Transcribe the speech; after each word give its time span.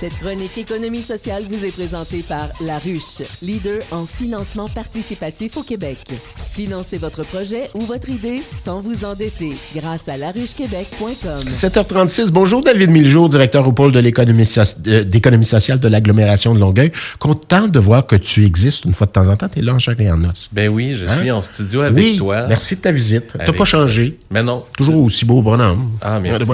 Cette 0.00 0.16
chronique 0.20 0.56
économie 0.56 1.02
sociale 1.02 1.42
vous 1.50 1.64
est 1.64 1.72
présentée 1.72 2.22
par 2.28 2.48
La 2.64 2.78
Ruche, 2.78 3.26
leader 3.42 3.80
en 3.90 4.06
financement 4.06 4.68
participatif 4.68 5.56
au 5.56 5.62
Québec. 5.64 5.98
Financez 6.52 6.98
votre 6.98 7.24
projet 7.24 7.68
ou 7.74 7.80
votre 7.80 8.08
idée 8.08 8.42
sans 8.64 8.78
vous 8.78 9.04
endetter 9.04 9.54
grâce 9.74 10.08
à 10.08 10.16
laruchequebec.com. 10.16 11.48
7h36. 11.48 12.30
Bonjour 12.30 12.60
David 12.62 12.90
Miljour, 12.90 13.28
directeur 13.28 13.66
au 13.66 13.72
pôle 13.72 13.90
de 13.90 13.98
l'économie 13.98 14.48
euh, 14.86 15.02
d'économie 15.02 15.44
sociale 15.44 15.80
de 15.80 15.88
l'agglomération 15.88 16.54
de 16.54 16.60
Longueuil. 16.60 16.92
Content 17.18 17.66
de 17.66 17.78
voir 17.80 18.06
que 18.06 18.14
tu 18.16 18.44
existes 18.44 18.84
une 18.84 18.94
fois 18.94 19.08
de 19.08 19.12
temps 19.12 19.26
en 19.28 19.36
temps. 19.36 19.48
Tu 19.48 19.58
es 19.58 19.62
là 19.62 19.74
en 19.74 19.78
chair 19.80 19.96
et 20.00 20.10
en 20.12 20.22
os. 20.24 20.48
Ben 20.52 20.68
oui, 20.68 20.94
je 20.94 21.06
Hein? 21.06 21.18
suis 21.20 21.30
en 21.32 21.42
studio 21.42 21.80
avec 21.80 21.96
oui, 21.96 22.16
toi. 22.18 22.46
merci 22.48 22.76
de 22.76 22.82
ta 22.82 22.92
visite. 22.92 23.32
T'as 23.36 23.52
pas 23.52 23.64
changé. 23.64 24.16
Mais 24.30 24.42
non. 24.44 24.64
Toujours 24.76 25.02
aussi 25.02 25.24
beau 25.24 25.42
bonhomme. 25.42 25.90
Ah, 26.00 26.20
merci. 26.20 26.44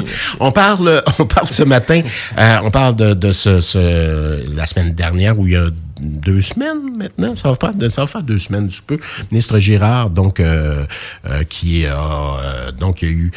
On 0.41 0.51
parle, 0.51 1.03
on 1.19 1.27
parle 1.27 1.49
ce 1.49 1.63
matin, 1.63 2.01
euh, 2.39 2.57
on 2.63 2.71
parle 2.71 2.97
de, 2.97 3.13
de 3.15 3.34
la 3.45 4.66
semaine 4.66 4.95
dernière 4.95 5.38
où 5.38 5.47
il 5.47 5.52
y 5.52 5.56
a 5.56 5.70
deux 6.01 6.41
semaines 6.41 6.97
maintenant, 6.97 7.37
ça 7.37 7.51
va 7.51 7.57
faire, 7.57 7.91
ça 7.91 8.02
va 8.02 8.07
faire 8.07 8.23
deux 8.23 8.38
semaines 8.38 8.66
du 8.66 8.80
peu. 8.83 8.98
Ministre 9.30 9.59
Girard, 9.59 10.10
donc 10.10 10.41
euh, 10.41 10.84
euh, 11.27 11.45
qui 11.45 11.87
a 11.87 11.97
euh, 11.98 12.73
donc 12.73 13.02
il 13.02 13.09
y 13.09 13.10
a 13.10 13.15
eu 13.15 13.30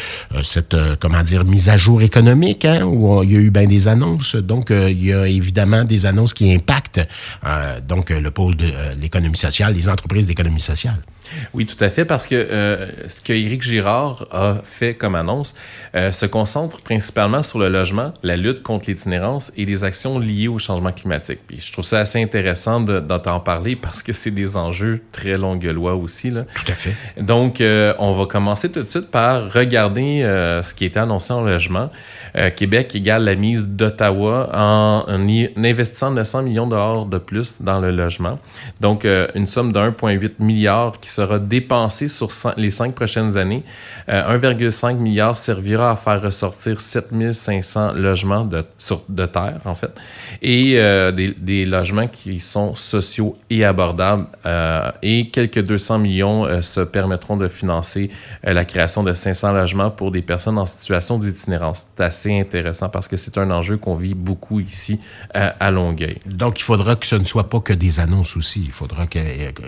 cette 0.43 0.75
comment 0.99 1.21
dire 1.23 1.43
mise 1.43 1.69
à 1.69 1.77
jour 1.77 2.01
économique, 2.01 2.65
hein, 2.65 2.85
où 2.85 3.23
il 3.23 3.31
y 3.31 3.35
a 3.35 3.39
eu 3.39 3.51
bien 3.51 3.65
des 3.65 3.87
annonces. 3.87 4.35
Donc 4.35 4.69
il 4.69 5.05
y 5.05 5.13
a 5.13 5.27
évidemment 5.27 5.83
des 5.83 6.05
annonces 6.05 6.33
qui 6.33 6.53
impactent 6.53 7.07
donc 7.87 8.09
le 8.09 8.31
pôle 8.31 8.55
de 8.55 8.67
l'économie 8.99 9.37
sociale, 9.37 9.73
les 9.73 9.89
entreprises 9.89 10.27
d'économie 10.27 10.59
sociale. 10.59 11.01
Oui, 11.53 11.65
tout 11.65 11.81
à 11.83 11.89
fait, 11.89 12.05
parce 12.05 12.25
que 12.27 12.35
euh, 12.35 12.87
ce 13.07 13.21
que 13.21 13.33
Éric 13.33 13.61
Girard 13.61 14.25
a 14.31 14.57
fait 14.63 14.95
comme 14.95 15.15
annonce 15.15 15.55
euh, 15.95 16.11
se 16.11 16.25
concentre 16.25 16.81
principalement 16.81 17.43
sur 17.43 17.59
le 17.59 17.69
logement, 17.69 18.13
la 18.23 18.37
lutte 18.37 18.63
contre 18.63 18.89
l'itinérance 18.89 19.51
et 19.57 19.65
les 19.65 19.83
actions 19.83 20.19
liées 20.19 20.47
au 20.47 20.59
changement 20.59 20.91
climatique. 20.91 21.39
Puis 21.47 21.59
je 21.59 21.71
trouve 21.73 21.85
ça 21.85 21.99
assez 21.99 22.21
intéressant 22.21 22.81
de- 22.81 22.99
d'en 22.99 23.19
t'en 23.19 23.39
parler 23.39 23.75
parce 23.81 24.03
que 24.03 24.13
c'est 24.13 24.31
des 24.31 24.57
enjeux 24.57 25.01
très 25.11 25.37
longue 25.37 25.63
loi 25.65 25.95
aussi. 25.95 26.31
Là. 26.31 26.43
Tout 26.55 26.71
à 26.71 26.73
fait. 26.75 26.93
Donc, 27.21 27.61
euh, 27.61 27.93
on 27.99 28.13
va 28.13 28.25
commencer 28.25 28.71
tout 28.71 28.79
de 28.79 28.85
suite 28.85 29.11
par 29.11 29.51
regarder 29.51 30.21
ce 30.63 30.73
qui 30.73 30.85
est 30.85 30.97
annoncé 30.97 31.33
en 31.33 31.41
logement. 31.41 31.89
Québec 32.55 32.93
égale 32.95 33.23
la 33.23 33.35
mise 33.35 33.67
d'Ottawa 33.69 34.49
en, 34.53 35.05
en 35.07 35.27
y- 35.27 35.49
en 35.57 35.63
investissant 35.63 36.11
900 36.11 36.43
millions 36.43 36.65
de 36.67 36.71
dollars 36.71 37.05
de 37.05 37.17
plus 37.17 37.61
dans 37.61 37.79
le 37.79 37.91
logement. 37.91 38.37
Donc, 38.81 39.05
une 39.35 39.47
somme 39.47 39.71
de 39.71 39.79
1,8 39.79 40.33
milliard 40.39 40.99
qui 40.99 41.09
sera 41.17 41.37
dépensée 41.39 42.09
sur 42.17 42.29
les 42.57 42.69
cinq 42.79 42.91
prochaines 42.95 43.37
années. 43.37 43.63
Euh, 44.09 44.37
1,5 44.37 44.95
milliard 44.97 45.35
servira 45.37 45.91
à 45.91 45.95
faire 45.95 46.21
ressortir 46.21 46.79
7500 46.79 47.93
logements 47.93 48.45
de, 48.45 48.63
sur, 48.77 49.01
de 49.09 49.25
terre, 49.25 49.59
en 49.65 49.75
fait, 49.75 49.93
et 50.41 50.73
euh, 50.75 51.11
des, 51.11 51.29
des 51.51 51.65
logements 51.65 52.07
qui 52.07 52.39
sont 52.39 52.75
sociaux 52.75 53.35
et 53.49 53.63
abordables. 53.65 54.25
euh, 54.45 54.91
et 55.01 55.29
quelques 55.29 55.61
200 55.61 55.99
millions 55.99 56.45
euh, 56.45 56.61
se 56.61 56.81
permettront 56.81 57.37
de 57.37 57.47
financer 57.47 58.09
euh, 58.45 58.53
la 58.53 58.65
création 58.65 59.03
de 59.03 59.13
500 59.13 59.53
logements 59.53 59.91
pour 59.91 60.11
des 60.11 60.21
personnes 60.21 60.57
en 60.57 60.65
situation 60.65 61.17
d'itinérance. 61.19 61.87
C'est 61.95 62.03
assez 62.03 62.39
intéressant 62.39 62.89
parce 62.89 63.07
que 63.07 63.17
c'est 63.17 63.37
un 63.37 63.49
enjeu 63.51 63.77
qu'on 63.77 63.95
vit 63.95 64.13
beaucoup 64.15 64.59
ici 64.59 64.99
euh, 65.35 65.49
à 65.59 65.71
Longueuil. 65.71 66.17
Donc, 66.25 66.59
il 66.59 66.63
faudra 66.63 66.95
que 66.95 67.05
ce 67.05 67.15
ne 67.15 67.23
soit 67.23 67.49
pas 67.49 67.59
que 67.59 67.73
des 67.73 67.99
annonces 67.99 68.35
aussi. 68.37 68.61
Il 68.65 68.71
faudra 68.71 69.07
que, 69.07 69.19
que, 69.51 69.63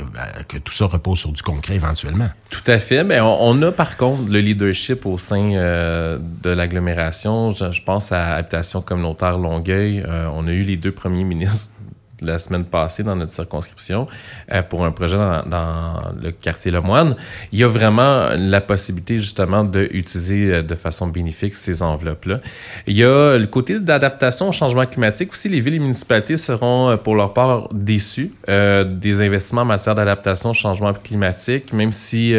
que 0.47 0.57
tout 0.57 0.73
ça 0.73 0.85
repose 0.85 1.19
sur 1.19 1.31
du 1.31 1.38
concret 1.41 1.75
éventuellement. 1.75 2.29
Tout 2.49 2.63
à 2.67 2.79
fait. 2.79 3.03
Mais 3.03 3.19
on, 3.21 3.61
a 3.61 3.71
par 3.71 3.97
contre 3.97 4.29
le 4.31 4.39
leadership 4.39 5.05
au 5.05 5.17
sein 5.17 5.53
euh, 5.53 6.17
de 6.43 6.49
l'agglomération. 6.49 7.51
Je, 7.51 7.71
je 7.71 7.83
pense 7.83 8.11
à 8.11 8.35
Habitation 8.35 8.81
communautaire 8.81 9.37
Longueuil. 9.37 10.03
Euh, 10.07 10.29
on 10.33 10.47
a 10.47 10.51
eu 10.51 10.63
les 10.63 10.77
deux 10.77 10.91
premiers 10.91 11.23
ministres 11.23 11.73
la 12.21 12.39
semaine 12.39 12.65
passée 12.65 13.03
dans 13.03 13.15
notre 13.15 13.31
circonscription 13.31 14.07
euh, 14.51 14.61
pour 14.61 14.85
un 14.85 14.91
projet 14.91 15.17
dans, 15.17 16.01
le 16.21 16.31
quartier 16.31 16.71
Lemoine. 16.71 17.15
Il 17.51 17.59
y 17.59 17.63
a 17.63 17.67
vraiment 17.67 18.29
la 18.37 18.61
possibilité 18.61 19.19
justement 19.19 19.63
d'utiliser 19.63 20.53
euh, 20.53 20.61
de 20.61 20.75
façon 20.75 21.07
bénéfique 21.07 21.55
ces 21.55 21.81
enveloppes-là. 21.81 22.39
Il 22.87 22.97
y 22.97 23.03
a 23.03 23.37
le 23.37 23.47
côté 23.47 23.79
d'adaptation 23.79 24.49
au 24.49 24.51
changement 24.51 24.85
climatique 24.85 25.31
aussi. 25.31 25.49
Les 25.49 25.59
villes 25.59 25.75
et 25.75 25.79
municipalités 25.79 26.37
seront 26.37 26.89
euh, 26.89 26.97
pour 26.97 27.15
leur 27.15 27.33
part 27.33 27.69
déçues 27.73 28.31
des 28.47 29.21
investissements 29.21 29.61
en 29.61 29.65
matière 29.65 29.95
d'adaptation 29.95 30.51
au 30.51 30.53
changement 30.53 30.93
climatique, 30.93 31.73
même 31.73 31.91
si 31.91 32.33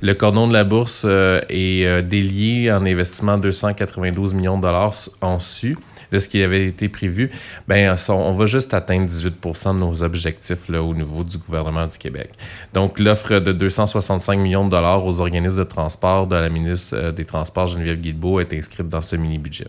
le 0.00 0.14
cordon 0.14 0.48
de 0.48 0.52
la 0.52 0.64
bourse 0.64 1.04
est 1.04 2.02
délié 2.02 2.70
en 2.72 2.84
investissement 2.84 3.36
de 3.36 3.44
292 3.44 4.34
millions 4.34 4.58
de 4.58 4.62
dollars 4.62 4.94
en 5.20 5.40
su 5.40 5.76
de 6.10 6.18
ce 6.18 6.28
qui 6.28 6.42
avait 6.42 6.66
été 6.66 6.88
prévu, 6.88 7.30
ben 7.68 7.94
on 8.08 8.32
va 8.32 8.46
juste 8.46 8.74
atteindre 8.74 9.06
18 9.06 9.34
de 9.42 9.72
nos 9.78 10.02
objectifs 10.02 10.68
au 10.70 10.94
niveau 10.94 11.24
du 11.24 11.38
gouvernement 11.38 11.86
du 11.86 11.98
Québec. 11.98 12.30
Donc, 12.72 12.98
l'offre 12.98 13.38
de 13.38 13.52
265 13.52 14.38
millions 14.38 14.64
de 14.64 14.70
dollars 14.70 15.04
aux 15.04 15.20
organismes 15.20 15.58
de 15.58 15.64
transport 15.64 16.26
de 16.26 16.36
la 16.36 16.48
ministre 16.48 16.96
euh, 16.96 17.12
des 17.12 17.24
Transports, 17.24 17.68
Geneviève 17.68 17.98
Guilbeault, 17.98 18.40
est 18.40 18.52
inscrite 18.52 18.88
dans 18.88 19.02
ce 19.02 19.16
mini-budget. 19.16 19.68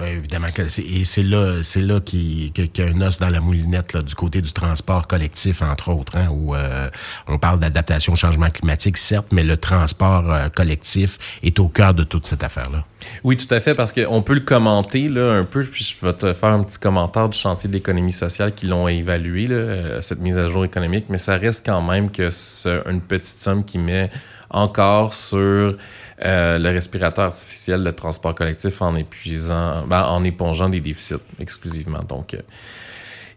Euh, 0.00 0.06
évidemment, 0.16 0.48
que 0.52 0.66
c'est- 0.68 0.82
et 0.82 1.04
c'est 1.04 1.22
là, 1.22 1.62
c'est 1.62 1.80
là 1.80 2.00
qu'il 2.00 2.46
y 2.48 2.80
a 2.80 2.84
un 2.84 3.00
os 3.00 3.18
dans 3.20 3.30
la 3.30 3.38
moulinette 3.40 3.96
du 3.96 4.14
côté 4.16 4.40
du 4.42 4.52
transport 4.52 5.06
collectif, 5.06 5.62
entre 5.62 5.90
autres, 5.92 6.16
hein, 6.16 6.28
où 6.32 6.56
euh, 6.56 6.88
on 7.28 7.38
parle 7.38 7.60
d'adaptation 7.60 8.14
au 8.14 8.16
changement 8.16 8.50
climatique, 8.50 8.96
certes, 8.96 9.28
mais 9.30 9.44
le 9.44 9.56
transport 9.56 10.24
euh, 10.32 10.48
collectif 10.48 11.18
est 11.44 11.60
au 11.60 11.68
cœur 11.68 11.94
de 11.94 12.02
toute 12.02 12.26
cette 12.26 12.42
affaire-là. 12.42 12.84
Oui, 13.22 13.36
tout 13.36 13.52
à 13.54 13.60
fait, 13.60 13.74
parce 13.76 13.92
qu'on 13.92 14.20
peut 14.22 14.34
le 14.34 14.40
commenter 14.40 15.06
un 15.16 15.44
peu, 15.44 15.62
puis 15.62 15.84
je 15.84 16.04
vais 16.06 16.12
te 16.14 16.32
faire 16.32 16.48
un 16.50 16.64
petit 16.64 16.78
commentaire 16.80 17.28
du 17.28 17.38
chantier 17.38 17.68
de 17.68 17.74
l'économie 17.74 18.12
sociale 18.12 18.52
qui 18.52 18.66
l'ont 18.66 18.88
évalué, 18.88 19.46
là, 19.46 20.00
cette 20.00 20.20
mise 20.20 20.38
à 20.38 20.48
jour 20.48 20.64
économique, 20.64 21.04
mais 21.08 21.18
ça 21.18 21.36
reste 21.36 21.64
quand 21.64 21.82
même 21.82 22.10
que 22.10 22.30
c'est 22.30 22.80
une 22.90 23.00
petite 23.00 23.38
somme 23.38 23.64
qui 23.64 23.78
met 23.78 24.10
encore 24.54 25.12
sur 25.14 25.76
euh, 26.24 26.58
le 26.58 26.68
respirateur 26.70 27.26
artificiel 27.26 27.82
de 27.84 27.90
transport 27.90 28.34
collectif 28.34 28.80
en 28.80 28.96
épuisant, 28.96 29.84
ben, 29.86 30.04
en 30.04 30.24
épongeant 30.24 30.68
des 30.68 30.80
déficits 30.80 31.14
exclusivement. 31.40 32.00
Donc, 32.08 32.34
euh, 32.34 32.38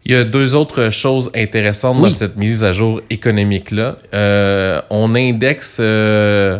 il 0.04 0.12
y 0.12 0.14
a 0.14 0.24
deux 0.24 0.54
autres 0.54 0.90
choses 0.90 1.30
intéressantes 1.34 1.96
Oui. 1.98 2.04
dans 2.10 2.16
cette 2.16 2.36
mise 2.36 2.64
à 2.64 2.72
jour 2.72 3.00
économique-là. 3.10 3.98
Euh, 4.14 4.80
on 4.90 5.14
indexe 5.14 5.80
de 5.80 6.56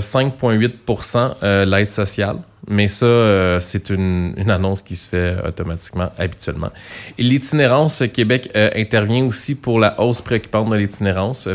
5,8% 0.00 1.34
euh, 1.42 1.64
l'aide 1.66 1.88
sociale. 1.88 2.36
Mais 2.68 2.86
ça, 2.86 3.06
euh, 3.06 3.58
c'est 3.60 3.90
une, 3.90 4.32
une 4.36 4.50
annonce 4.50 4.82
qui 4.82 4.94
se 4.94 5.08
fait 5.08 5.36
automatiquement, 5.44 6.10
habituellement. 6.18 6.70
Et 7.18 7.22
l'itinérance, 7.24 8.04
Québec 8.12 8.48
euh, 8.54 8.70
intervient 8.76 9.24
aussi 9.24 9.56
pour 9.56 9.80
la 9.80 10.00
hausse 10.00 10.20
préoccupante 10.20 10.70
de 10.70 10.76
l'itinérance, 10.76 11.48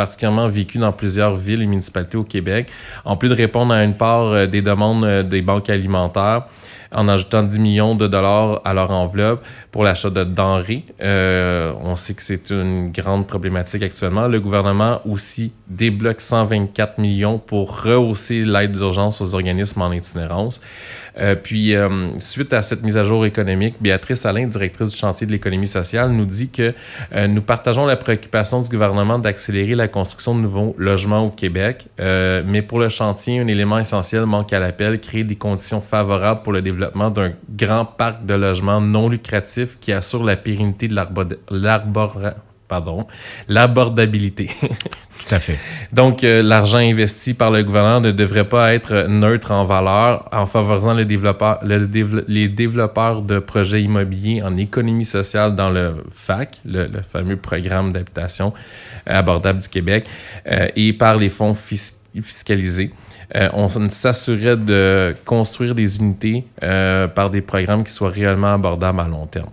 particulièrement 0.00 0.48
vécue 0.48 0.78
dans 0.78 0.92
plusieurs 0.92 1.34
villes 1.36 1.60
et 1.60 1.66
municipalités 1.66 2.16
au 2.16 2.24
Québec. 2.24 2.68
En 3.04 3.18
plus 3.18 3.28
de 3.28 3.34
répondre 3.34 3.74
à 3.74 3.84
une 3.84 3.92
part 3.92 4.28
euh, 4.28 4.46
des 4.46 4.62
demandes 4.62 5.04
euh, 5.04 5.22
des 5.22 5.42
banques 5.42 5.68
alimentaires, 5.68 6.44
en 6.92 7.08
ajoutant 7.08 7.42
10 7.42 7.58
millions 7.60 7.94
de 7.94 8.06
dollars 8.06 8.60
à 8.64 8.74
leur 8.74 8.90
enveloppe 8.90 9.44
pour 9.70 9.84
l'achat 9.84 10.10
de 10.10 10.24
denrées. 10.24 10.84
Euh, 11.00 11.72
on 11.80 11.94
sait 11.94 12.14
que 12.14 12.22
c'est 12.22 12.50
une 12.50 12.90
grande 12.90 13.26
problématique 13.26 13.82
actuellement. 13.82 14.26
Le 14.26 14.40
gouvernement 14.40 15.00
aussi 15.08 15.52
débloque 15.68 16.20
124 16.20 16.98
millions 16.98 17.38
pour 17.38 17.82
rehausser 17.82 18.44
l'aide 18.44 18.72
d'urgence 18.72 19.20
aux 19.20 19.34
organismes 19.34 19.82
en 19.82 19.92
itinérance. 19.92 20.60
Euh, 21.18 21.34
puis, 21.34 21.74
euh, 21.74 22.18
suite 22.18 22.52
à 22.52 22.62
cette 22.62 22.82
mise 22.82 22.96
à 22.96 23.04
jour 23.04 23.26
économique, 23.26 23.74
Béatrice 23.80 24.26
Alain, 24.26 24.46
directrice 24.46 24.90
du 24.90 24.96
chantier 24.96 25.26
de 25.26 25.32
l'économie 25.32 25.66
sociale, 25.66 26.10
nous 26.10 26.24
dit 26.24 26.50
que 26.50 26.74
nous 27.26 27.42
partageons 27.42 27.84
la 27.86 27.96
préoccupation 27.96 28.62
du 28.62 28.68
gouvernement 28.68 29.18
d'accélérer 29.18 29.74
la 29.74 29.88
construction 29.88 30.34
de 30.34 30.40
nouveaux 30.40 30.74
logements 30.78 31.26
au 31.26 31.30
Québec. 31.30 31.86
Mais 31.98 32.62
pour 32.62 32.78
le 32.78 32.88
chantier, 32.88 33.40
un 33.40 33.46
élément 33.46 33.78
essentiel 33.78 34.24
manque 34.24 34.52
à 34.52 34.60
l'appel, 34.60 35.00
créer 35.00 35.24
des 35.24 35.36
conditions 35.36 35.80
favorables 35.80 36.42
pour 36.42 36.52
le 36.52 36.62
développement 36.62 36.79
d'un 37.14 37.32
grand 37.50 37.84
parc 37.84 38.24
de 38.26 38.34
logements 38.34 38.80
non 38.80 39.08
lucratifs 39.08 39.78
qui 39.80 39.92
assure 39.92 40.24
la 40.24 40.36
pérennité 40.36 40.88
de 40.88 40.94
l'arbo- 40.94 41.24
l'arbor... 41.50 42.18
Pardon, 42.68 43.04
l'abordabilité. 43.48 44.48
Tout 44.60 45.34
à 45.34 45.40
fait. 45.40 45.58
Donc, 45.92 46.22
euh, 46.22 46.40
l'argent 46.40 46.78
investi 46.78 47.34
par 47.34 47.50
le 47.50 47.64
gouvernement 47.64 48.00
ne 48.00 48.12
devrait 48.12 48.48
pas 48.48 48.74
être 48.74 49.06
neutre 49.08 49.50
en 49.50 49.64
valeur 49.64 50.28
en 50.32 50.46
favorisant 50.46 50.94
le 50.94 51.04
développeur, 51.04 51.58
le 51.64 51.86
dévelop- 51.88 52.24
les 52.28 52.48
développeurs 52.48 53.22
de 53.22 53.40
projets 53.40 53.82
immobiliers 53.82 54.40
en 54.42 54.56
économie 54.56 55.04
sociale 55.04 55.56
dans 55.56 55.68
le 55.70 55.96
FAC, 56.14 56.60
le, 56.64 56.86
le 56.86 57.02
fameux 57.02 57.36
programme 57.36 57.92
d'habitation 57.92 58.54
abordable 59.04 59.58
du 59.58 59.68
Québec, 59.68 60.06
euh, 60.46 60.68
et 60.76 60.92
par 60.92 61.16
les 61.16 61.28
fonds 61.28 61.54
fis- 61.54 61.94
fiscalisés. 62.22 62.92
Euh, 63.36 63.48
on 63.52 63.68
s'assurait 63.68 64.56
de 64.56 65.14
construire 65.24 65.74
des 65.74 65.98
unités 65.98 66.44
euh, 66.62 67.06
par 67.06 67.30
des 67.30 67.40
programmes 67.40 67.84
qui 67.84 67.92
soient 67.92 68.10
réellement 68.10 68.54
abordables 68.54 69.00
à 69.00 69.06
long 69.06 69.26
terme. 69.26 69.50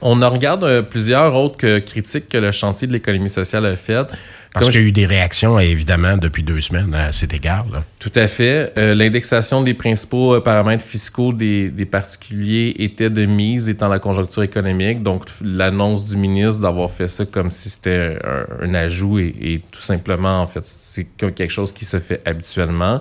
On 0.00 0.22
en 0.22 0.30
regarde 0.30 0.64
euh, 0.64 0.82
plusieurs 0.82 1.34
autres 1.34 1.56
que- 1.56 1.78
critiques 1.80 2.28
que 2.28 2.38
le 2.38 2.52
chantier 2.52 2.86
de 2.88 2.92
l'économie 2.92 3.28
sociale 3.28 3.66
a 3.66 3.76
faites. 3.76 4.08
Parce 4.54 4.70
qu'il 4.70 4.80
y 4.80 4.84
a 4.84 4.86
eu 4.86 4.92
des 4.92 5.06
réactions, 5.06 5.58
évidemment, 5.58 6.16
depuis 6.16 6.42
deux 6.42 6.60
semaines 6.60 6.94
à 6.94 7.12
cet 7.12 7.34
égard. 7.34 7.66
Là. 7.70 7.84
Tout 7.98 8.12
à 8.14 8.26
fait. 8.28 8.72
Euh, 8.78 8.94
l'indexation 8.94 9.62
des 9.62 9.74
principaux 9.74 10.34
euh, 10.34 10.40
paramètres 10.40 10.84
fiscaux 10.84 11.32
des, 11.32 11.68
des, 11.68 11.84
particuliers 11.84 12.74
était 12.78 13.10
de 13.10 13.26
mise 13.26 13.68
étant 13.68 13.88
la 13.88 13.98
conjoncture 13.98 14.42
économique. 14.42 15.02
Donc, 15.02 15.24
l'annonce 15.44 16.08
du 16.08 16.16
ministre 16.16 16.62
d'avoir 16.62 16.90
fait 16.90 17.08
ça 17.08 17.26
comme 17.26 17.50
si 17.50 17.68
c'était 17.68 18.18
un, 18.24 18.66
un, 18.66 18.74
ajout 18.74 19.18
et, 19.18 19.34
et, 19.40 19.62
tout 19.70 19.80
simplement, 19.80 20.40
en 20.40 20.46
fait, 20.46 20.64
c'est 20.64 21.04
quelque 21.04 21.50
chose 21.50 21.72
qui 21.72 21.84
se 21.84 21.98
fait 21.98 22.22
habituellement. 22.24 23.00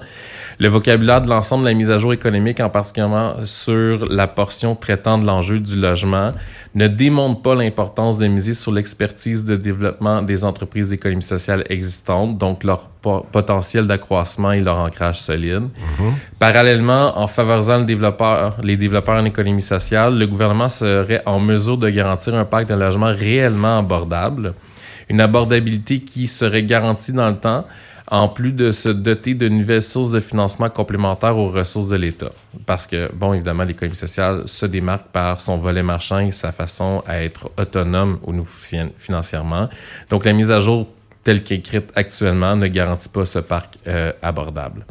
Le 0.60 0.68
vocabulaire 0.68 1.22
de 1.22 1.30
l'ensemble 1.30 1.64
de 1.64 1.70
la 1.70 1.74
mise 1.76 1.92
à 1.92 1.98
jour 1.98 2.14
économique, 2.14 2.60
en 2.60 2.70
particulièrement 2.70 3.36
sur 3.46 4.06
la 4.06 4.28
portion 4.28 4.76
traitant 4.76 5.18
de 5.18 5.26
l'enjeu 5.26 5.60
du 5.60 5.80
logement, 5.80 6.34
ne 6.76 6.88
démontre 6.88 7.42
pas 7.42 7.56
l'importance 7.56 8.18
de 8.18 8.28
miser 8.28 8.54
sur 8.54 8.72
l'expertise 8.72 9.46
de 9.46 9.56
développement 9.56 10.22
des 10.22 10.44
entreprises 10.44 10.90
d'économie 10.90 11.22
sociale 11.22 11.37
existantes, 11.70 12.38
donc 12.38 12.64
leur 12.64 12.90
potentiel 13.32 13.88
d'accroissement 13.88 14.52
et 14.52 14.60
leur 14.60 14.78
ancrage 14.78 15.20
solide. 15.20 15.64
Mm-hmm. 15.64 16.12
Parallèlement, 16.40 17.18
en 17.18 17.28
favorisant 17.28 17.80
le 17.80 17.86
développeur, 17.86 18.58
les 18.64 18.76
développeurs 18.78 19.22
en 19.22 19.26
économie 19.26 19.62
sociale, 19.62 20.18
le 20.18 20.28
gouvernement 20.28 20.70
serait 20.70 21.22
en 21.26 21.40
mesure 21.40 21.78
de 21.78 21.90
garantir 21.90 22.36
un 22.36 22.46
parc 22.46 22.68
de 22.68 22.74
logement 22.76 23.14
réellement 23.14 23.80
abordable, 23.80 24.54
une 25.10 25.22
abordabilité 25.22 26.00
qui 26.02 26.28
serait 26.28 26.64
garantie 26.64 27.14
dans 27.14 27.30
le 27.30 27.38
temps, 27.38 27.66
en 28.10 28.30
plus 28.30 28.52
de 28.54 28.72
se 28.72 28.90
doter 28.90 29.34
de 29.34 29.50
nouvelles 29.50 29.84
sources 29.84 30.12
de 30.12 30.20
financement 30.20 30.70
complémentaires 30.70 31.38
aux 31.38 31.50
ressources 31.50 31.90
de 31.90 31.98
l'État. 31.98 32.32
Parce 32.66 32.88
que, 32.88 33.12
bon, 33.14 33.34
évidemment, 33.34 33.64
l'économie 33.64 33.98
sociale 33.98 34.44
se 34.46 34.66
démarque 34.66 35.08
par 35.08 35.42
son 35.42 35.58
volet 35.58 35.84
marchand 35.84 36.20
et 36.20 36.32
sa 36.32 36.52
façon 36.52 37.04
à 37.06 37.22
être 37.22 37.52
autonome 37.58 38.20
au 38.24 38.32
niveau 38.32 38.48
financièrement. 38.98 39.68
Donc, 40.10 40.24
la 40.24 40.34
mise 40.34 40.52
à 40.52 40.62
jour 40.62 40.88
telle 41.28 41.44
qu'écrite 41.44 41.92
actuellement 41.94 42.56
ne 42.56 42.68
garantit 42.68 43.10
pas 43.10 43.26
ce 43.26 43.40
parc 43.40 43.80
euh, 43.86 44.14
abordable. 44.22 44.86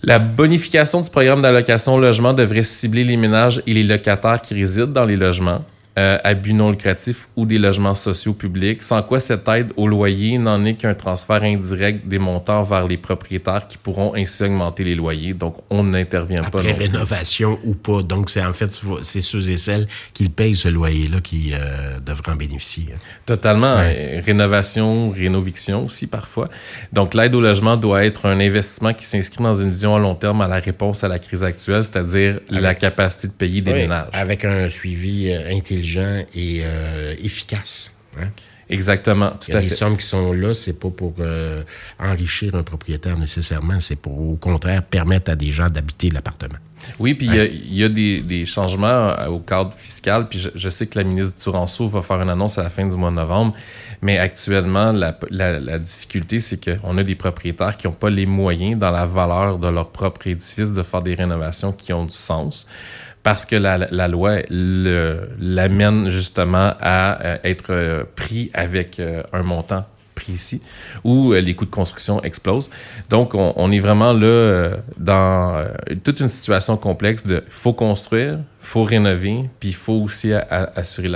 La 0.00 0.20
bonification 0.20 1.00
du 1.00 1.10
programme 1.10 1.42
d'allocation 1.42 1.98
logement 1.98 2.32
devrait 2.32 2.62
cibler 2.62 3.02
les 3.02 3.16
ménages 3.16 3.60
et 3.66 3.74
les 3.74 3.82
locataires 3.82 4.40
qui 4.40 4.54
résident 4.54 4.92
dans 4.92 5.04
les 5.04 5.16
logements 5.16 5.64
euh, 5.96 6.18
à 6.24 6.34
but 6.34 6.54
non 6.54 6.72
lucratif 6.72 7.28
ou 7.36 7.46
des 7.46 7.58
logements 7.58 7.94
sociaux 7.94 8.32
publics, 8.32 8.82
sans 8.82 9.00
quoi 9.02 9.20
cette 9.20 9.46
aide 9.46 9.72
au 9.76 9.86
loyer 9.86 10.38
n'en 10.38 10.64
est 10.64 10.74
qu'un 10.74 10.94
transfert 10.94 11.44
indirect 11.44 12.08
des 12.08 12.18
montants 12.18 12.64
vers 12.64 12.88
les 12.88 12.96
propriétaires 12.96 13.68
qui 13.68 13.78
pourront 13.78 14.12
ainsi 14.16 14.42
augmenter 14.42 14.82
les 14.82 14.96
loyers. 14.96 15.34
Donc, 15.34 15.56
on 15.70 15.84
n'intervient 15.84 16.42
pas. 16.42 16.58
Après 16.58 16.72
rénovation 16.72 17.60
ou 17.62 17.74
pas. 17.74 18.02
Donc, 18.02 18.30
c'est 18.30 18.44
en 18.44 18.52
fait, 18.52 18.76
c'est 19.02 19.20
ceux 19.20 19.48
et 19.50 19.56
celles 19.56 19.86
qui 20.12 20.28
payent 20.28 20.56
ce 20.56 20.68
loyer-là 20.68 21.20
qui 21.20 21.52
euh, 21.52 22.00
devraient 22.04 22.32
en 22.32 22.36
bénéficier. 22.36 22.86
Totalement. 23.24 23.76
Ouais. 23.76 24.20
Rénovation, 24.26 25.10
rénoviction 25.10 25.84
aussi 25.84 26.08
parfois. 26.08 26.48
Donc, 26.92 27.14
l'aide 27.14 27.36
au 27.36 27.40
logement 27.40 27.76
doit 27.76 28.04
être 28.04 28.26
un 28.26 28.40
investissement 28.40 28.94
qui 28.94 29.04
s'inscrit 29.04 29.44
dans 29.44 29.54
une 29.54 29.70
vision 29.70 29.94
à 29.94 30.00
long 30.00 30.16
terme 30.16 30.40
à 30.40 30.48
la 30.48 30.58
réponse 30.58 31.04
à 31.04 31.08
la 31.08 31.20
crise 31.20 31.44
actuelle, 31.44 31.84
c'est-à-dire 31.84 32.40
la 32.50 32.74
capacité 32.74 33.28
de 33.28 33.32
payer 33.32 33.60
des 33.60 33.72
oui, 33.72 33.82
ménages. 33.82 34.08
Avec 34.12 34.44
un 34.44 34.68
suivi 34.68 35.30
euh, 35.30 35.50
intelligent 35.84 36.24
et 36.34 36.62
euh, 36.64 37.14
efficace. 37.22 37.96
Hein? 38.18 38.28
Exactement. 38.70 39.30
Tout 39.32 39.48
Il 39.48 39.52
y 39.52 39.54
a 39.56 39.58
à 39.58 39.62
des 39.62 39.68
fait. 39.68 39.74
sommes 39.74 39.96
qui 39.96 40.06
sont 40.06 40.32
là, 40.32 40.54
c'est 40.54 40.80
pas 40.80 40.88
pour 40.88 41.14
euh, 41.20 41.62
enrichir 41.98 42.54
un 42.54 42.62
propriétaire 42.62 43.18
nécessairement, 43.18 43.78
c'est 43.78 44.00
pour 44.00 44.18
au 44.18 44.36
contraire 44.36 44.82
permettre 44.82 45.30
à 45.30 45.36
des 45.36 45.50
gens 45.50 45.68
d'habiter 45.68 46.10
l'appartement. 46.10 46.58
Oui, 46.98 47.14
puis 47.14 47.26
il 47.26 47.72
y, 47.72 47.80
y, 47.80 47.84
a 47.84 47.88
des, 47.88 48.20
des, 48.20 48.44
changements 48.44 49.14
au 49.28 49.38
cadre 49.38 49.72
fiscal, 49.74 50.28
puis 50.28 50.38
je, 50.38 50.50
je, 50.54 50.68
sais 50.68 50.86
que 50.86 50.98
la 50.98 51.04
ministre 51.04 51.36
Turanceau 51.42 51.88
va 51.88 52.02
faire 52.02 52.20
une 52.20 52.28
annonce 52.28 52.58
à 52.58 52.62
la 52.62 52.68
fin 52.68 52.86
du 52.86 52.94
mois 52.96 53.10
de 53.10 53.14
novembre, 53.14 53.54
mais 54.02 54.18
actuellement, 54.18 54.92
la, 54.92 55.18
la, 55.30 55.60
la 55.60 55.78
difficulté, 55.78 56.40
c'est 56.40 56.62
qu'on 56.62 56.98
a 56.98 57.02
des 57.02 57.14
propriétaires 57.14 57.78
qui 57.78 57.86
n'ont 57.86 57.94
pas 57.94 58.10
les 58.10 58.26
moyens, 58.26 58.78
dans 58.78 58.90
la 58.90 59.06
valeur 59.06 59.58
de 59.58 59.68
leur 59.68 59.90
propre 59.90 60.26
édifice, 60.26 60.74
de 60.74 60.82
faire 60.82 61.00
des 61.00 61.14
rénovations 61.14 61.72
qui 61.72 61.92
ont 61.92 62.04
du 62.04 62.14
sens 62.14 62.66
parce 63.24 63.44
que 63.46 63.56
la, 63.56 63.78
la 63.78 64.06
loi 64.06 64.36
l'amène 64.50 66.10
justement 66.10 66.74
à 66.78 67.24
euh, 67.24 67.36
être 67.42 67.70
euh, 67.70 68.04
pris 68.14 68.50
avec 68.54 69.00
euh, 69.00 69.24
un 69.32 69.42
montant 69.42 69.86
précis 70.14 70.62
où 71.02 71.32
les 71.32 71.56
coûts 71.56 71.64
de 71.64 71.70
construction 71.70 72.22
explosent. 72.22 72.70
Donc, 73.10 73.34
on, 73.34 73.52
on 73.56 73.72
est 73.72 73.80
vraiment 73.80 74.12
là 74.12 74.70
dans 74.96 75.66
toute 76.04 76.20
une 76.20 76.28
situation 76.28 76.76
complexe 76.76 77.26
de 77.26 77.42
faut 77.48 77.72
construire, 77.72 78.38
faut 78.60 78.84
rénover, 78.84 79.50
puis 79.58 79.70
il 79.70 79.74
faut 79.74 79.94
aussi 79.94 80.32
assurer 80.32 81.08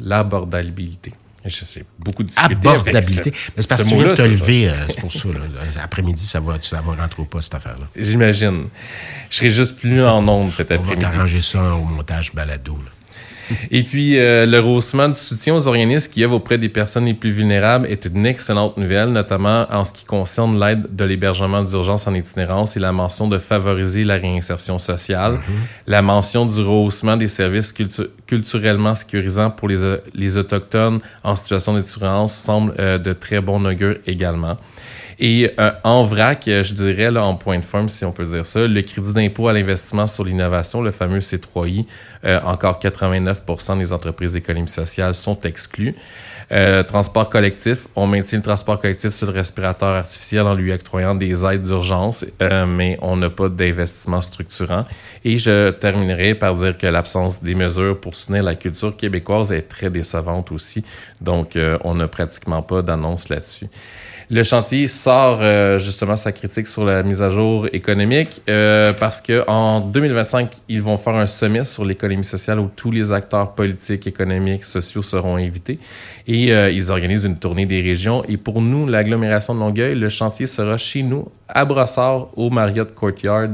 l'abordabilité. 0.00 1.12
Sais, 1.48 1.84
beaucoup 1.98 2.22
de. 2.22 2.30
Abordabilité. 2.36 3.30
Mais 3.56 3.62
c'est 3.62 3.68
parce 3.68 3.84
que 3.84 3.88
tu 3.88 3.94
viens 3.96 4.08
de 4.08 4.14
te 4.14 4.22
lever, 4.22 4.68
euh, 4.68 4.74
c'est 4.88 5.00
pour 5.00 5.12
ça. 5.12 5.28
Après-midi, 5.82 6.24
ça 6.24 6.40
va, 6.40 6.58
ça 6.62 6.80
va 6.80 6.94
rentrer 6.94 7.22
au 7.22 7.26
pas, 7.26 7.42
cette 7.42 7.54
affaire-là. 7.54 7.86
J'imagine. 7.96 8.68
Je 9.30 9.36
serai 9.36 9.50
juste 9.50 9.78
plus 9.78 10.04
en 10.04 10.26
onde 10.28 10.54
cet 10.54 10.72
après-midi. 10.72 11.04
On 11.04 11.08
va 11.08 11.14
t'arranger 11.14 11.42
ça 11.42 11.74
au 11.74 11.84
montage 11.84 12.32
balado. 12.34 12.76
Là. 12.84 12.90
Et 13.70 13.82
puis, 13.82 14.18
euh, 14.18 14.46
le 14.46 14.58
rehaussement 14.60 15.08
du 15.08 15.14
soutien 15.18 15.54
aux 15.54 15.68
organismes 15.68 16.12
qui 16.12 16.24
œuvrent 16.24 16.36
auprès 16.36 16.58
des 16.58 16.68
personnes 16.68 17.04
les 17.06 17.14
plus 17.14 17.30
vulnérables 17.32 17.86
est 17.86 18.04
une 18.06 18.26
excellente 18.26 18.76
nouvelle, 18.76 19.10
notamment 19.10 19.66
en 19.70 19.84
ce 19.84 19.92
qui 19.92 20.04
concerne 20.04 20.58
l'aide 20.58 20.86
de 20.94 21.04
l'hébergement 21.04 21.62
d'urgence 21.62 22.06
en 22.06 22.14
itinérance 22.14 22.76
et 22.76 22.80
la 22.80 22.92
mention 22.92 23.28
de 23.28 23.38
favoriser 23.38 24.04
la 24.04 24.14
réinsertion 24.16 24.78
sociale, 24.78 25.32
mm 25.32 25.36
-hmm. 25.36 25.90
la 25.94 26.02
mention 26.02 26.46
du 26.46 26.60
rehaussement 26.60 27.16
des 27.16 27.28
services 27.28 27.72
cultu 27.72 28.02
culturellement 28.26 28.94
sécurisants 28.94 29.50
pour 29.50 29.68
les, 29.68 29.80
les 30.14 30.36
Autochtones 30.36 30.98
en 31.22 31.34
situation 31.36 31.72
d'itinérance 31.76 32.34
semble 32.34 32.72
euh, 32.78 32.98
de 32.98 33.12
très 33.12 33.40
bon 33.40 33.64
augure 33.64 33.94
également. 34.06 34.56
Et 35.18 35.50
euh, 35.58 35.70
en 35.82 36.04
vrac, 36.04 36.42
je 36.44 36.74
dirais, 36.74 37.10
là, 37.10 37.24
en 37.24 37.34
point 37.36 37.58
de 37.58 37.64
forme, 37.64 37.88
si 37.88 38.04
on 38.04 38.12
peut 38.12 38.26
dire 38.26 38.44
ça, 38.44 38.66
le 38.66 38.82
crédit 38.82 39.14
d'impôt 39.14 39.48
à 39.48 39.52
l'investissement 39.52 40.06
sur 40.06 40.24
l'innovation, 40.24 40.82
le 40.82 40.90
fameux 40.90 41.20
C3I, 41.20 41.86
euh, 42.24 42.40
encore 42.44 42.78
89% 42.80 43.78
des 43.78 43.92
entreprises 43.92 44.34
d'économie 44.34 44.68
sociale 44.68 45.14
sont 45.14 45.40
exclues. 45.40 45.94
Euh, 46.52 46.84
transport 46.84 47.28
collectif, 47.28 47.88
on 47.96 48.06
maintient 48.06 48.38
le 48.38 48.44
transport 48.44 48.80
collectif 48.80 49.10
sur 49.10 49.26
le 49.26 49.32
respirateur 49.32 49.88
artificiel 49.88 50.46
en 50.46 50.54
lui 50.54 50.72
octroyant 50.72 51.14
des 51.16 51.44
aides 51.44 51.62
d'urgence, 51.62 52.24
euh, 52.40 52.66
mais 52.66 52.96
on 53.02 53.16
n'a 53.16 53.30
pas 53.30 53.48
d'investissement 53.48 54.20
structurant. 54.20 54.84
Et 55.24 55.38
je 55.38 55.70
terminerai 55.70 56.36
par 56.36 56.54
dire 56.54 56.78
que 56.78 56.86
l'absence 56.86 57.42
des 57.42 57.56
mesures 57.56 57.98
pour 58.00 58.14
soutenir 58.14 58.44
la 58.44 58.54
culture 58.54 58.96
québécoise 58.96 59.50
est 59.50 59.62
très 59.62 59.90
décevante 59.90 60.52
aussi. 60.52 60.84
Donc, 61.20 61.56
euh, 61.56 61.78
on 61.82 61.96
n'a 61.96 62.06
pratiquement 62.06 62.62
pas 62.62 62.80
d'annonce 62.80 63.28
là-dessus. 63.28 63.66
Le 64.28 64.42
chantier 64.42 64.88
sort 64.88 65.40
justement 65.78 66.16
sa 66.16 66.32
critique 66.32 66.66
sur 66.66 66.84
la 66.84 67.04
mise 67.04 67.22
à 67.22 67.30
jour 67.30 67.68
économique 67.72 68.42
parce 68.98 69.20
que 69.20 69.48
en 69.48 69.78
2025, 69.78 70.50
ils 70.68 70.82
vont 70.82 70.96
faire 70.96 71.14
un 71.14 71.28
sommet 71.28 71.64
sur 71.64 71.84
l'économie 71.84 72.24
sociale 72.24 72.58
où 72.58 72.68
tous 72.74 72.90
les 72.90 73.12
acteurs 73.12 73.52
politiques, 73.52 74.08
économiques, 74.08 74.64
sociaux 74.64 75.02
seront 75.02 75.36
invités 75.36 75.78
et 76.26 76.35
euh, 76.50 76.70
ils 76.70 76.90
organisent 76.90 77.24
une 77.24 77.38
tournée 77.38 77.66
des 77.66 77.80
régions. 77.80 78.24
Et 78.28 78.36
pour 78.36 78.60
nous, 78.60 78.86
l'agglomération 78.86 79.54
de 79.54 79.60
Longueuil, 79.60 79.94
le 79.94 80.08
chantier 80.08 80.46
sera 80.46 80.76
chez 80.76 81.02
nous 81.02 81.28
à 81.48 81.64
Brossard 81.64 82.28
au 82.36 82.50
Marriott 82.50 82.94
Courtyard. 82.94 83.48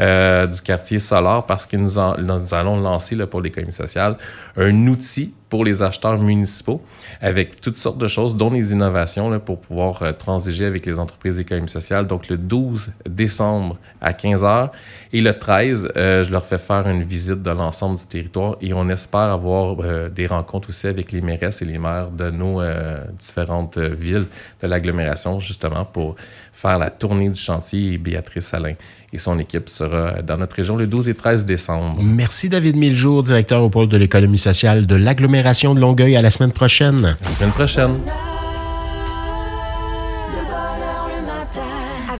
Euh, 0.00 0.46
du 0.46 0.62
quartier 0.62 0.98
Solar 0.98 1.44
parce 1.44 1.66
que 1.66 1.76
nous 1.76 1.98
allons 1.98 2.80
lancer 2.80 3.14
là, 3.16 3.26
pour 3.26 3.42
l'économie 3.42 3.70
sociale 3.70 4.16
un 4.56 4.86
outil 4.86 5.34
pour 5.50 5.64
les 5.64 5.82
acheteurs 5.82 6.16
municipaux 6.16 6.80
avec 7.20 7.60
toutes 7.60 7.76
sortes 7.76 7.98
de 7.98 8.08
choses, 8.08 8.36
dont 8.36 8.50
les 8.50 8.72
innovations 8.72 9.38
pour 9.40 9.60
pouvoir 9.60 10.02
euh, 10.02 10.12
transiger 10.12 10.64
avec 10.64 10.86
les 10.86 10.98
entreprises 10.98 11.36
d'économie 11.36 11.68
sociale. 11.68 12.06
Donc, 12.06 12.28
le 12.28 12.38
12 12.38 12.92
décembre 13.06 13.76
à 14.00 14.12
15h 14.12 14.70
et 15.12 15.20
le 15.20 15.34
13, 15.34 15.92
euh, 15.96 16.22
je 16.22 16.30
leur 16.30 16.44
fais 16.44 16.58
faire 16.58 16.88
une 16.88 17.02
visite 17.02 17.42
de 17.42 17.50
l'ensemble 17.50 17.98
du 17.98 18.06
territoire 18.06 18.56
et 18.62 18.72
on 18.72 18.88
espère 18.88 19.20
avoir 19.20 19.76
euh, 19.80 20.08
des 20.08 20.26
rencontres 20.26 20.68
aussi 20.68 20.86
avec 20.86 21.10
les 21.10 21.20
mairesses 21.20 21.60
et 21.62 21.64
les 21.64 21.78
maires 21.78 22.10
de 22.10 22.30
nos 22.30 22.62
différentes 23.18 23.78
villes 23.78 24.26
de 24.62 24.66
l'agglomération, 24.68 25.40
justement 25.40 25.84
pour 25.84 26.14
faire 26.52 26.78
la 26.78 26.90
tournée 26.90 27.28
du 27.28 27.40
chantier 27.40 27.98
Béatrice 27.98 28.54
Alain 28.54 28.74
et 29.12 29.18
son 29.18 29.38
équipe 29.38 29.68
sera 29.68 30.22
dans 30.22 30.36
notre 30.36 30.56
région 30.56 30.76
le 30.76 30.86
12 30.86 31.08
et 31.08 31.14
13 31.14 31.44
décembre. 31.44 31.96
Merci 32.02 32.48
David 32.48 32.76
Miljour, 32.76 33.22
directeur 33.22 33.62
au 33.62 33.68
pôle 33.68 33.88
de 33.88 33.96
l'économie 33.96 34.38
sociale 34.38 34.86
de 34.86 34.96
l'agglomération 34.96 35.74
de 35.74 35.80
Longueuil. 35.80 36.16
À 36.16 36.22
la 36.22 36.30
semaine 36.30 36.52
prochaine. 36.52 37.04
À 37.04 37.24
la 37.24 37.30
semaine 37.30 37.50
prochaine. 37.50 37.94